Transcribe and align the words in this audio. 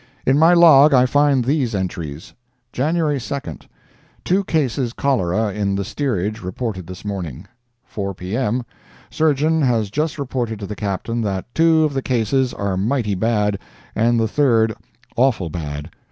In 0.25 0.39
my 0.39 0.51
log 0.55 0.95
I 0.95 1.05
find 1.05 1.45
these 1.45 1.75
entries: 1.75 2.33
"JANUARY 2.73 3.19
2d.—Two 3.19 4.43
cases 4.45 4.93
cholera 4.93 5.53
in 5.53 5.75
the 5.75 5.85
steerage 5.85 6.41
reported 6.41 6.87
this 6.87 7.05
morning." 7.05 7.45
"4 7.85 8.15
P.M.—Surgeon 8.15 9.61
has 9.61 9.91
just 9.91 10.17
reported 10.17 10.57
to 10.59 10.65
the 10.65 10.75
Captain 10.75 11.21
that 11.21 11.45
'two 11.53 11.83
of 11.83 11.93
the 11.93 12.01
cases 12.01 12.51
are 12.51 12.77
mighty 12.77 13.13
bad, 13.13 13.59
and 13.93 14.19
the 14.19 14.27
third 14.27 14.73
awful 15.17 15.51
bad.' 15.51 15.91